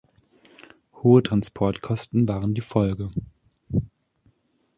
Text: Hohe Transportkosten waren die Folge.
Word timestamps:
Hohe 0.93 1.21
Transportkosten 1.21 2.27
waren 2.27 2.55
die 2.55 2.61
Folge. 2.61 3.11